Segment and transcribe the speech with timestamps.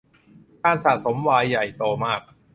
[0.63, 2.21] การสะสมไวน์ใหญ่โตมาก